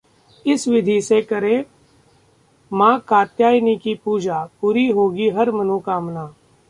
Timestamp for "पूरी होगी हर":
4.61-5.51